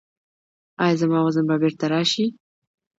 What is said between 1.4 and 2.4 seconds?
به بیرته راشي؟